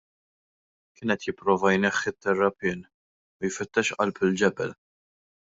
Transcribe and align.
Kien 0.99 1.11
qed 1.13 1.25
jipprova 1.27 1.73
jneħħi 1.73 2.13
t-terrapien 2.15 2.81
u 2.87 3.49
jfittex 3.53 4.01
qalb 4.01 4.25
il-ġebel. 4.29 4.77